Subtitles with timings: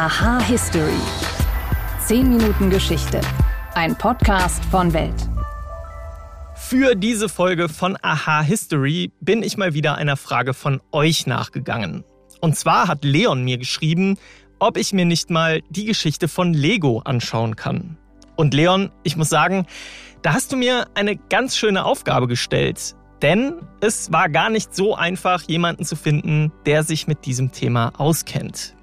[0.00, 1.00] Aha History.
[2.06, 3.20] 10 Minuten Geschichte.
[3.74, 5.28] Ein Podcast von Welt.
[6.54, 12.04] Für diese Folge von Aha History bin ich mal wieder einer Frage von euch nachgegangen.
[12.40, 14.18] Und zwar hat Leon mir geschrieben,
[14.60, 17.98] ob ich mir nicht mal die Geschichte von Lego anschauen kann.
[18.36, 19.66] Und Leon, ich muss sagen,
[20.22, 22.94] da hast du mir eine ganz schöne Aufgabe gestellt.
[23.20, 27.94] Denn es war gar nicht so einfach, jemanden zu finden, der sich mit diesem Thema
[27.98, 28.76] auskennt.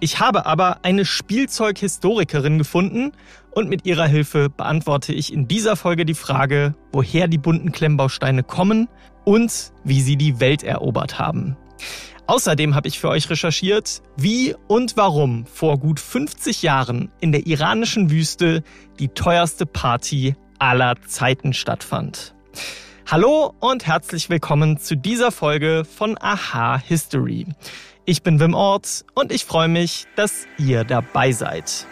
[0.00, 3.12] Ich habe aber eine Spielzeughistorikerin gefunden
[3.52, 8.42] und mit ihrer Hilfe beantworte ich in dieser Folge die Frage, woher die bunten Klemmbausteine
[8.42, 8.88] kommen
[9.24, 11.56] und wie sie die Welt erobert haben.
[12.26, 17.46] Außerdem habe ich für euch recherchiert, wie und warum vor gut 50 Jahren in der
[17.46, 18.62] iranischen Wüste
[18.98, 22.34] die teuerste Party aller Zeiten stattfand.
[23.06, 27.46] Hallo und herzlich willkommen zu dieser Folge von Aha History.
[28.06, 31.86] Ich bin Wim Ort und ich freue mich, dass ihr dabei seid.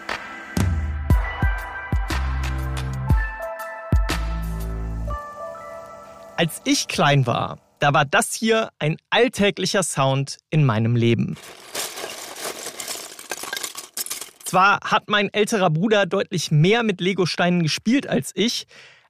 [6.36, 11.39] Als ich klein war, da war das hier ein alltäglicher Sound in meinem Leben.
[14.45, 18.67] Zwar hat mein älterer Bruder deutlich mehr mit Legosteinen gespielt als ich,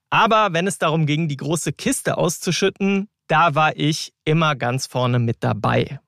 [0.08, 5.18] aber wenn es darum ging, die große Kiste auszuschütten, da war ich immer ganz vorne
[5.18, 5.98] mit dabei.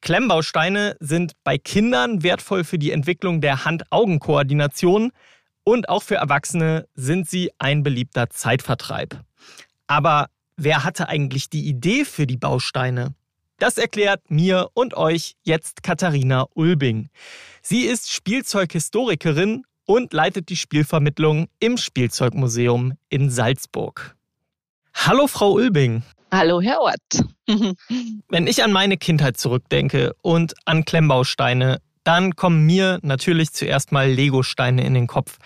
[0.00, 5.12] Klemmbausteine sind bei Kindern wertvoll für die Entwicklung der Hand-Augen-Koordination
[5.64, 9.20] und auch für Erwachsene sind sie ein beliebter Zeitvertreib.
[9.86, 13.14] Aber wer hatte eigentlich die Idee für die Bausteine?
[13.58, 17.10] Das erklärt mir und euch jetzt Katharina Ulbing.
[17.60, 24.14] Sie ist Spielzeughistorikerin und leitet die Spielvermittlung im Spielzeugmuseum in Salzburg.
[24.94, 26.02] Hallo, Frau Ulbing.
[26.30, 27.24] Hallo, Herr Ort.
[28.28, 34.10] Wenn ich an meine Kindheit zurückdenke und an Klemmbausteine, dann kommen mir natürlich zuerst mal
[34.10, 35.38] Legosteine in den Kopf.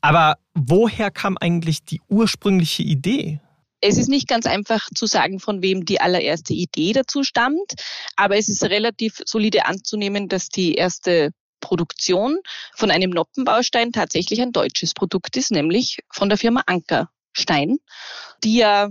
[0.00, 3.40] Aber woher kam eigentlich die ursprüngliche Idee?
[3.80, 7.74] Es ist nicht ganz einfach zu sagen, von wem die allererste Idee dazu stammt,
[8.14, 11.30] aber es ist relativ solide anzunehmen, dass die erste
[11.60, 12.38] Produktion
[12.74, 17.78] von einem Noppenbaustein tatsächlich ein deutsches Produkt ist, nämlich von der Firma Ankerstein,
[18.44, 18.88] die ja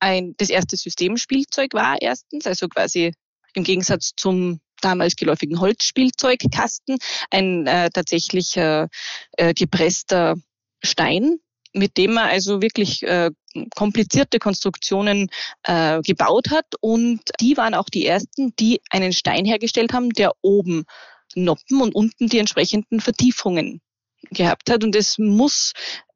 [0.00, 3.12] ein, das erste Systemspielzeug war erstens, also quasi
[3.54, 6.98] im Gegensatz zum damals geläufigen Holzspielzeugkasten,
[7.30, 8.86] ein äh, tatsächlich äh,
[9.54, 10.36] gepresster
[10.82, 11.38] Stein,
[11.72, 13.30] mit dem man also wirklich äh,
[13.74, 15.28] komplizierte Konstruktionen
[15.64, 16.66] äh, gebaut hat.
[16.80, 20.84] Und die waren auch die ersten, die einen Stein hergestellt haben, der oben
[21.34, 23.80] Noppen und unten die entsprechenden Vertiefungen
[24.30, 24.84] gehabt hat.
[24.84, 25.72] Und es muss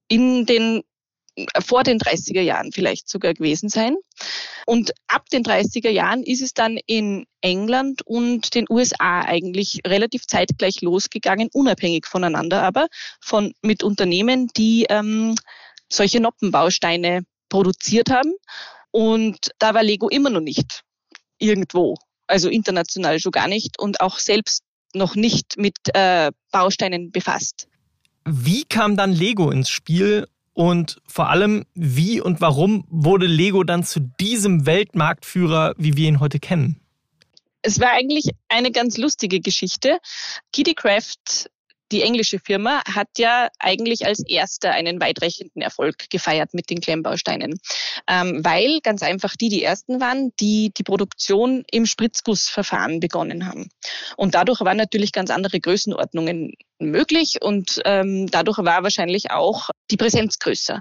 [0.08, 0.82] in den
[1.60, 3.96] vor den 30er Jahren vielleicht sogar gewesen sein.
[4.66, 10.26] Und ab den 30er Jahren ist es dann in England und den USA eigentlich relativ
[10.26, 12.88] zeitgleich losgegangen, unabhängig voneinander aber,
[13.20, 15.34] von, mit Unternehmen, die ähm,
[15.88, 18.32] solche Noppenbausteine produziert haben.
[18.90, 20.82] Und da war Lego immer noch nicht
[21.38, 24.62] irgendwo, also international schon gar nicht und auch selbst
[24.94, 27.68] noch nicht mit äh, Bausteinen befasst.
[28.24, 33.84] Wie kam dann Lego ins Spiel und vor allem, wie und warum wurde Lego dann
[33.84, 36.80] zu diesem Weltmarktführer, wie wir ihn heute kennen?
[37.62, 39.98] Es war eigentlich eine ganz lustige Geschichte.
[40.52, 41.48] Kitty Craft
[41.92, 47.60] die englische Firma hat ja eigentlich als erster einen weitreichenden Erfolg gefeiert mit den Klemmbausteinen,
[48.08, 53.68] ähm, weil ganz einfach die die ersten waren, die die Produktion im Spritzgussverfahren begonnen haben.
[54.16, 59.96] Und dadurch waren natürlich ganz andere Größenordnungen möglich und ähm, dadurch war wahrscheinlich auch die
[59.96, 60.80] Präsenz größer.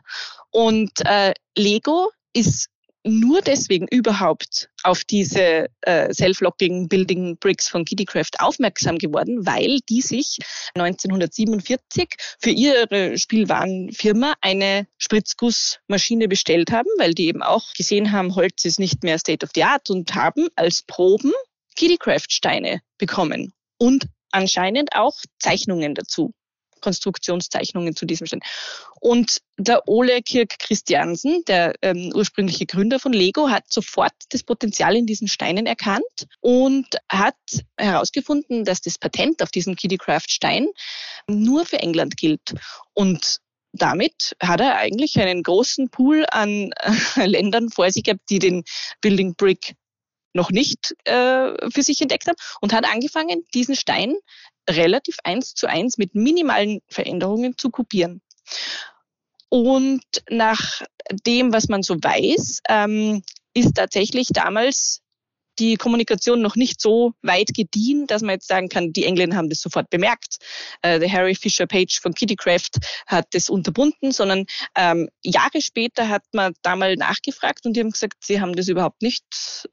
[0.49, 2.70] Und äh, Lego ist
[3.03, 10.01] nur deswegen überhaupt auf diese äh, Self-Locking Building Bricks von Kittycraft aufmerksam geworden, weil die
[10.01, 10.37] sich
[10.75, 18.65] 1947 für ihre Spielwarenfirma eine Spritzgussmaschine bestellt haben, weil die eben auch gesehen haben, Holz
[18.65, 21.31] ist nicht mehr State of the Art und haben als Proben
[21.75, 26.33] Kittycraft Steine bekommen und anscheinend auch Zeichnungen dazu.
[26.81, 28.41] Konstruktionszeichnungen zu diesem Stein.
[28.99, 34.95] Und der Ole Kirk Christiansen, der ähm, ursprüngliche Gründer von Lego, hat sofort das Potenzial
[34.95, 37.35] in diesen Steinen erkannt und hat
[37.77, 40.67] herausgefunden, dass das Patent auf diesen Kittycraft Stein
[41.27, 42.53] nur für England gilt.
[42.93, 43.39] Und
[43.73, 46.71] damit hat er eigentlich einen großen Pool an
[47.15, 48.63] äh, Ländern vor sich gehabt, die den
[49.01, 49.75] Building Brick
[50.33, 54.15] noch nicht äh, für sich entdeckt haben und hat angefangen, diesen Stein
[54.75, 58.21] relativ eins zu eins mit minimalen Veränderungen zu kopieren.
[59.49, 60.81] Und nach
[61.25, 63.23] dem, was man so weiß, ähm,
[63.53, 65.01] ist tatsächlich damals
[65.61, 69.49] die Kommunikation noch nicht so weit gediehen, dass man jetzt sagen kann, die Engländer haben
[69.49, 70.37] das sofort bemerkt.
[70.81, 72.71] Äh, der Harry Fisher Page von Kittycraft
[73.05, 77.91] hat das unterbunden, sondern ähm, Jahre später hat man da mal nachgefragt und die haben
[77.91, 79.23] gesagt, sie haben das überhaupt nicht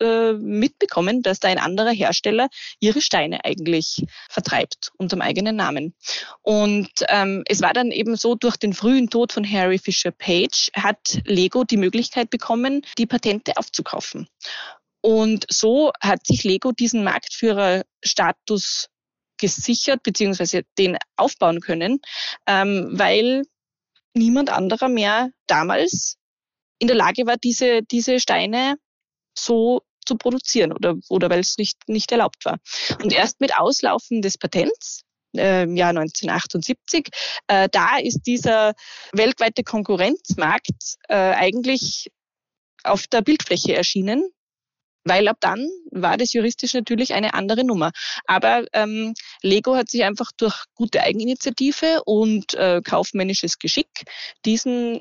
[0.00, 2.48] äh, mitbekommen, dass da ein anderer Hersteller
[2.80, 5.94] ihre Steine eigentlich vertreibt unter dem eigenen Namen.
[6.42, 10.68] Und ähm, es war dann eben so, durch den frühen Tod von Harry Fisher Page
[10.74, 14.28] hat Lego die Möglichkeit bekommen, die Patente aufzukaufen.
[15.00, 18.88] Und so hat sich Lego diesen Marktführerstatus
[19.38, 22.00] gesichert beziehungsweise den aufbauen können,
[22.46, 23.44] ähm, weil
[24.14, 26.16] niemand anderer mehr damals
[26.80, 28.76] in der Lage war, diese, diese Steine
[29.36, 32.58] so zu produzieren oder, oder weil es nicht, nicht erlaubt war.
[33.02, 35.02] Und erst mit Auslaufen des Patents
[35.36, 37.08] äh, im Jahr 1978,
[37.46, 38.74] äh, da ist dieser
[39.12, 42.08] weltweite Konkurrenzmarkt äh, eigentlich
[42.84, 44.28] auf der Bildfläche erschienen
[45.08, 47.90] weil ab dann war das juristisch natürlich eine andere Nummer.
[48.26, 53.88] Aber ähm, Lego hat sich einfach durch gute Eigeninitiative und äh, kaufmännisches Geschick
[54.44, 55.00] diesen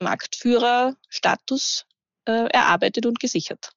[0.00, 1.84] Marktführerstatus
[2.26, 3.70] äh, erarbeitet und gesichert.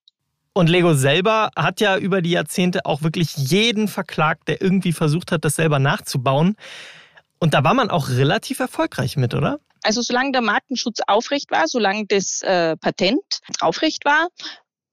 [0.54, 5.32] Und Lego selber hat ja über die Jahrzehnte auch wirklich jeden verklagt, der irgendwie versucht
[5.32, 6.56] hat, das selber nachzubauen.
[7.40, 9.60] Und da war man auch relativ erfolgreich mit, oder?
[9.84, 13.22] Also solange der Markenschutz aufrecht war, solange das äh, Patent
[13.62, 14.28] aufrecht war,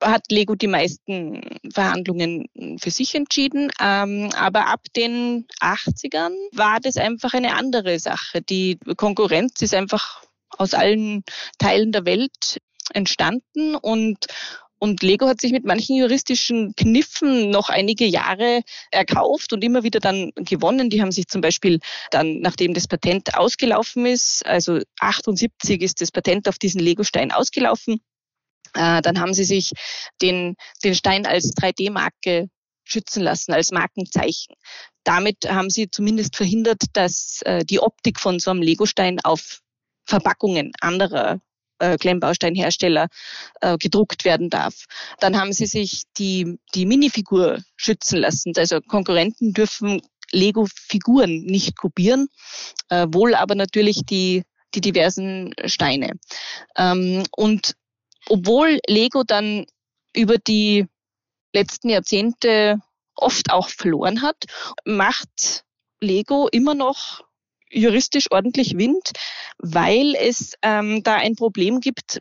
[0.02, 1.40] hat Lego die meisten
[1.72, 2.48] Verhandlungen
[2.78, 3.70] für sich entschieden.
[3.80, 8.42] Ähm, aber ab den 80ern war das einfach eine andere Sache.
[8.42, 11.24] Die Konkurrenz ist einfach aus allen
[11.58, 12.60] Teilen der Welt
[12.92, 14.26] entstanden und
[14.78, 18.60] und Lego hat sich mit manchen juristischen Kniffen noch einige Jahre
[18.90, 20.90] erkauft und immer wieder dann gewonnen.
[20.90, 26.12] Die haben sich zum Beispiel dann, nachdem das Patent ausgelaufen ist, also 78 ist das
[26.12, 28.00] Patent auf diesen Lego-Stein ausgelaufen,
[28.74, 29.72] äh, dann haben sie sich
[30.22, 32.48] den, den Stein als 3D-Marke
[32.84, 34.54] schützen lassen, als Markenzeichen.
[35.04, 39.60] Damit haben sie zumindest verhindert, dass äh, die Optik von so einem Legostein auf
[40.04, 41.40] Verpackungen anderer
[41.78, 43.08] äh, Klemmbausteinhersteller
[43.60, 44.84] äh, gedruckt werden darf.
[45.20, 48.52] Dann haben sie sich die, die Minifigur schützen lassen.
[48.56, 50.00] Also Konkurrenten dürfen
[50.32, 52.28] Lego-Figuren nicht kopieren,
[52.88, 54.42] äh, wohl aber natürlich die,
[54.74, 56.12] die diversen Steine.
[56.76, 57.74] Ähm, und
[58.28, 59.66] obwohl Lego dann
[60.14, 60.86] über die
[61.54, 62.80] letzten Jahrzehnte
[63.14, 64.44] oft auch verloren hat,
[64.84, 65.64] macht
[66.00, 67.22] Lego immer noch
[67.70, 69.12] juristisch ordentlich Wind,
[69.58, 72.20] weil es ähm, da ein Problem gibt,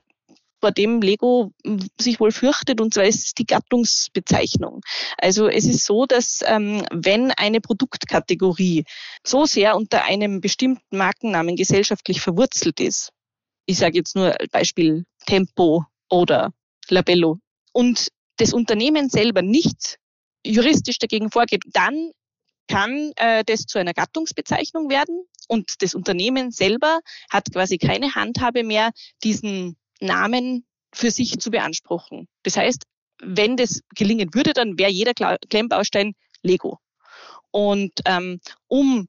[0.61, 1.51] vor dem Lego
[1.99, 4.81] sich wohl fürchtet, und zwar ist es die Gattungsbezeichnung.
[5.17, 8.85] Also es ist so, dass ähm, wenn eine Produktkategorie
[9.23, 13.11] so sehr unter einem bestimmten Markennamen gesellschaftlich verwurzelt ist,
[13.67, 16.53] ich sage jetzt nur Beispiel Tempo oder
[16.89, 17.39] Labello
[17.71, 19.97] und das Unternehmen selber nicht
[20.45, 22.11] juristisch dagegen vorgeht, dann
[22.67, 26.99] kann äh, das zu einer Gattungsbezeichnung werden und das Unternehmen selber
[27.29, 28.91] hat quasi keine Handhabe mehr,
[29.23, 32.27] diesen Namen für sich zu beanspruchen.
[32.43, 32.83] Das heißt,
[33.21, 36.79] wenn das gelingen würde, dann wäre jeder Klemmbaustein Lego.
[37.51, 39.07] Und ähm, um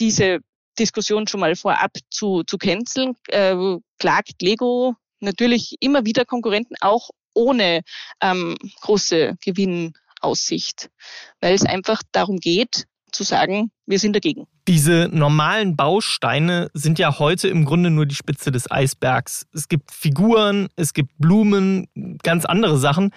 [0.00, 0.40] diese
[0.78, 7.10] Diskussion schon mal vorab zu, zu canceln, äh, klagt Lego natürlich immer wieder Konkurrenten, auch
[7.34, 7.82] ohne
[8.20, 10.90] ähm, große Gewinnaussicht,
[11.40, 14.46] weil es einfach darum geht, zu sagen, wir sind dagegen.
[14.66, 19.46] Diese normalen Bausteine sind ja heute im Grunde nur die Spitze des Eisbergs.
[19.52, 21.88] Es gibt Figuren, es gibt Blumen,
[22.22, 23.12] ganz andere Sachen.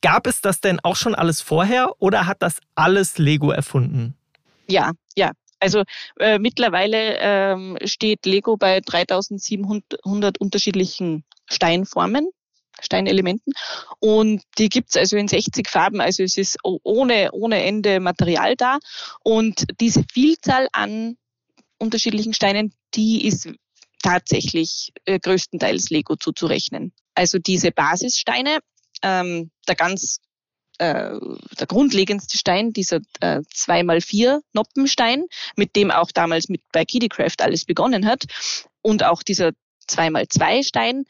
[0.00, 4.14] Gab es das denn auch schon alles vorher oder hat das alles Lego erfunden?
[4.68, 5.32] Ja, ja.
[5.62, 5.84] Also
[6.18, 12.28] äh, mittlerweile ähm, steht Lego bei 3700 unterschiedlichen Steinformen.
[12.80, 13.52] Steinelementen.
[14.00, 18.78] Und die gibt's also in 60 Farben, also es ist ohne, ohne Ende Material da.
[19.22, 21.16] Und diese Vielzahl an
[21.78, 23.48] unterschiedlichen Steinen, die ist
[24.02, 26.92] tatsächlich äh, größtenteils Lego zuzurechnen.
[27.14, 28.58] Also diese Basissteine,
[29.02, 30.18] ähm, der ganz
[30.82, 31.18] äh,
[31.58, 37.64] der grundlegendste Stein, dieser äh, 2x4 Noppenstein, mit dem auch damals mit bei Kiddycraft alles
[37.64, 38.24] begonnen hat.
[38.82, 39.52] Und auch dieser
[39.88, 41.04] 2x2 Stein,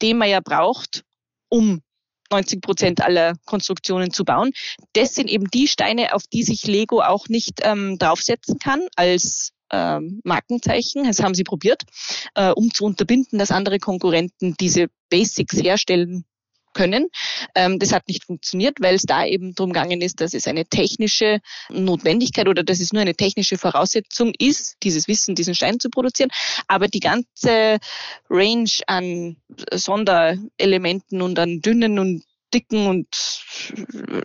[0.00, 1.02] den man ja braucht,
[1.48, 1.82] um
[2.30, 4.52] 90 Prozent aller Konstruktionen zu bauen.
[4.92, 9.52] Das sind eben die Steine, auf die sich Lego auch nicht ähm, draufsetzen kann als
[9.72, 11.04] ähm, Markenzeichen.
[11.04, 11.82] Das haben sie probiert,
[12.34, 16.24] äh, um zu unterbinden, dass andere Konkurrenten diese Basics herstellen
[16.76, 17.08] können.
[17.56, 20.66] Ähm, das hat nicht funktioniert, weil es da eben darum gegangen ist, dass es eine
[20.66, 25.88] technische Notwendigkeit oder dass es nur eine technische Voraussetzung ist, dieses Wissen, diesen Stein zu
[25.88, 26.30] produzieren.
[26.68, 27.78] Aber die ganze
[28.28, 29.36] Range an
[29.72, 33.08] Sonderelementen und an dünnen und dicken und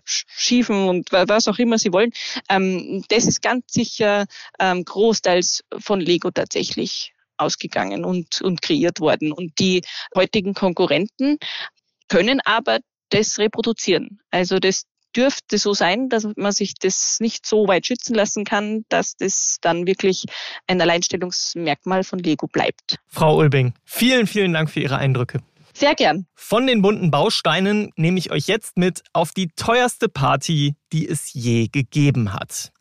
[0.06, 2.12] schiefen und was auch immer sie wollen.
[2.50, 4.26] Ähm, das ist ganz sicher
[4.60, 9.32] ähm, großteils von Lego tatsächlich ausgegangen und, und kreiert worden.
[9.32, 9.82] Und die
[10.16, 11.38] heutigen Konkurrenten
[12.08, 12.80] können aber
[13.12, 14.20] das reproduzieren.
[14.32, 18.86] Also das dürfte so sein, dass man sich das nicht so weit schützen lassen kann,
[18.90, 20.26] dass das dann wirklich
[20.68, 22.98] ein Alleinstellungsmerkmal von Lego bleibt.
[23.08, 25.42] Frau Ulbing, vielen, vielen Dank für Ihre Eindrücke.
[25.74, 26.28] Sehr gern.
[26.36, 31.34] Von den bunten Bausteinen nehme ich euch jetzt mit auf die teuerste Party, die es
[31.34, 32.72] je gegeben hat.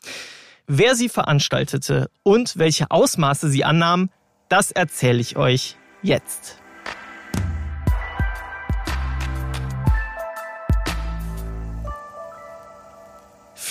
[0.67, 4.09] Wer sie veranstaltete und welche Ausmaße sie annahm,
[4.49, 6.60] das erzähle ich euch jetzt.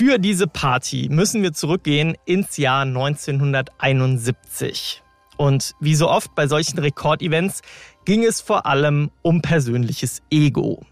[0.00, 5.02] Für diese Party müssen wir zurückgehen ins Jahr 1971.
[5.36, 7.60] Und wie so oft bei solchen Rekordevents
[8.06, 10.86] ging es vor allem um persönliches Ego.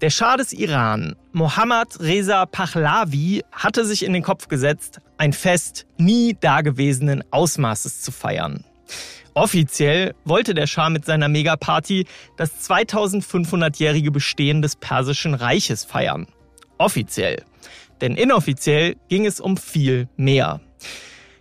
[0.00, 5.88] Der Schah des Iran, Mohammad Reza Pahlavi, hatte sich in den Kopf gesetzt, ein Fest
[5.96, 8.62] nie dagewesenen Ausmaßes zu feiern.
[9.34, 16.28] Offiziell wollte der Schah mit seiner Megaparty das 2500-jährige Bestehen des Persischen Reiches feiern.
[16.78, 17.42] Offiziell.
[18.00, 20.60] Denn inoffiziell ging es um viel mehr.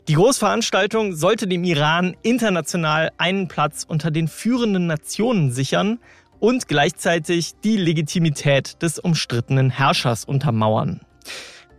[0.08, 6.00] Die Großveranstaltung sollte dem Iran international einen Platz unter den führenden Nationen sichern
[6.40, 11.02] und gleichzeitig die Legitimität des umstrittenen Herrschers untermauern.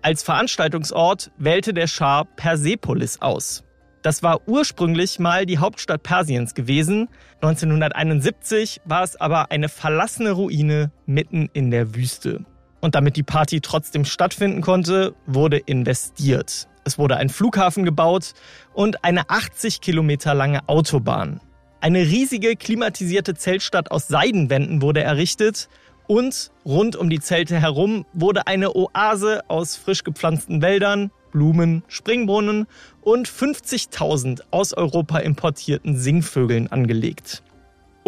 [0.03, 3.65] Als Veranstaltungsort wählte der Schah Persepolis aus.
[4.03, 7.09] Das war ursprünglich mal die Hauptstadt Persiens gewesen.
[7.41, 12.45] 1971 war es aber eine verlassene Ruine mitten in der Wüste.
[12.81, 16.69] Und damit die Party trotzdem stattfinden konnte, wurde investiert.
[16.85, 18.35] Es wurde ein Flughafen gebaut
[18.73, 21.41] und eine 80 Kilometer lange Autobahn.
[21.81, 25.69] Eine riesige klimatisierte Zeltstadt aus Seidenwänden wurde errichtet
[26.07, 32.67] und rund um die Zelte herum wurde eine Oase aus frisch gepflanzten Wäldern, Blumen, Springbrunnen
[33.03, 37.43] und 50.000 aus Europa importierten Singvögeln angelegt.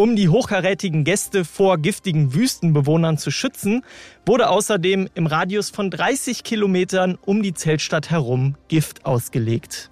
[0.01, 3.85] Um die hochkarätigen Gäste vor giftigen Wüstenbewohnern zu schützen,
[4.25, 9.91] wurde außerdem im Radius von 30 Kilometern um die Zeltstadt herum Gift ausgelegt.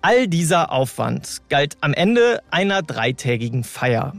[0.00, 4.16] All dieser Aufwand galt am Ende einer dreitägigen Feier.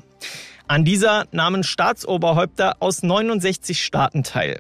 [0.68, 4.60] An dieser nahmen Staatsoberhäupter aus 69 Staaten teil.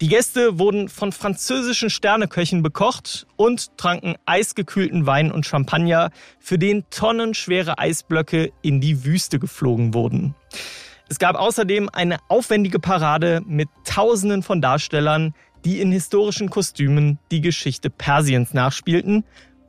[0.00, 6.10] Die Gäste wurden von französischen Sterneköchen bekocht und tranken eisgekühlten Wein und Champagner,
[6.40, 10.34] für den tonnenschwere Eisblöcke in die Wüste geflogen wurden.
[11.08, 15.32] Es gab außerdem eine aufwendige Parade mit Tausenden von Darstellern,
[15.64, 19.24] die in historischen Kostümen die Geschichte Persiens nachspielten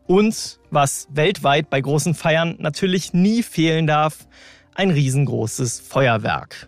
[0.08, 4.28] und, was weltweit bei großen Feiern natürlich nie fehlen darf,
[4.74, 6.68] ein riesengroßes Feuerwerk.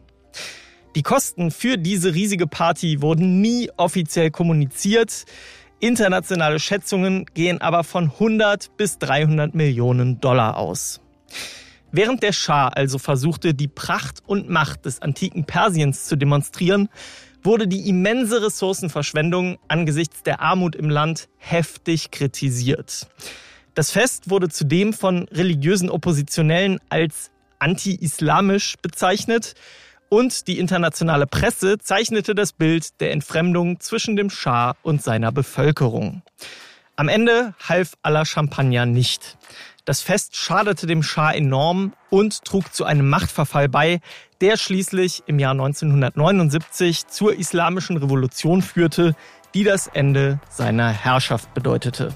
[0.98, 5.25] Die Kosten für diese riesige Party wurden nie offiziell kommuniziert.
[5.80, 11.00] Internationale Schätzungen gehen aber von 100 bis 300 Millionen Dollar aus.
[11.92, 16.89] Während der Schah also versuchte, die Pracht und Macht des antiken Persiens zu demonstrieren,
[17.44, 23.08] wurde die immense Ressourcenverschwendung angesichts der Armut im Land heftig kritisiert.
[23.75, 29.54] Das Fest wurde zudem von religiösen Oppositionellen als anti-islamisch bezeichnet
[30.10, 36.22] und die internationale Presse zeichnete das Bild der Entfremdung zwischen dem Schah und seiner Bevölkerung.
[36.96, 39.38] Am Ende half aller Champagner nicht.
[39.86, 44.02] Das Fest schadete dem Schah enorm und trug zu einem Machtverfall bei,
[44.42, 49.16] der schließlich im Jahr 1979 zur islamischen Revolution führte,
[49.54, 52.14] die das Ende seiner Herrschaft bedeutete.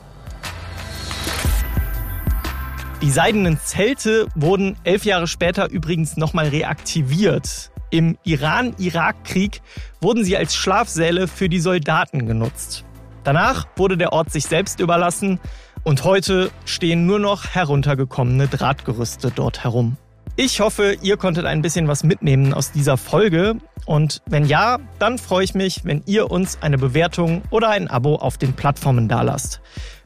[3.02, 7.71] Die seidenen Zelte wurden elf Jahre später übrigens nochmal reaktiviert.
[7.92, 9.62] Im Iran-Irak-Krieg
[10.00, 12.86] wurden sie als Schlafsäle für die Soldaten genutzt.
[13.24, 15.40] Danach wurde der Ort sich selbst überlassen
[15.84, 19.98] und heute stehen nur noch heruntergekommene Drahtgerüste dort herum.
[20.38, 25.18] Ich hoffe, ihr konntet ein bisschen was mitnehmen aus dieser Folge und wenn ja, dann
[25.18, 29.62] freue ich mich, wenn ihr uns eine Bewertung oder ein Abo auf den Plattformen dalasst.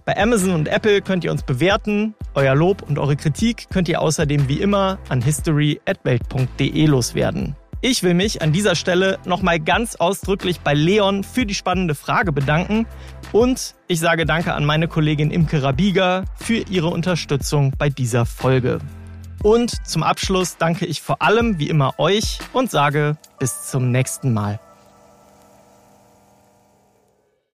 [0.05, 2.13] Bei Amazon und Apple könnt ihr uns bewerten.
[2.35, 7.55] Euer Lob und eure Kritik könnt ihr außerdem wie immer an history@welt.de loswerden.
[7.87, 12.31] Ich will mich an dieser Stelle nochmal ganz ausdrücklich bei Leon für die spannende Frage
[12.31, 12.87] bedanken
[13.31, 18.79] und ich sage danke an meine Kollegin Imke Rabiger für ihre Unterstützung bei dieser Folge.
[19.43, 24.33] Und zum Abschluss danke ich vor allem wie immer euch und sage bis zum nächsten
[24.33, 24.59] Mal.